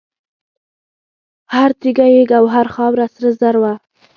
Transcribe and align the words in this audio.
هر 1.53 1.69
تیږه 1.79 2.07
یې 2.15 2.23
ګوهر، 2.31 2.67
خاوره 2.75 3.05
سره 3.13 3.29
زر 3.39 3.55
وه 3.61 3.73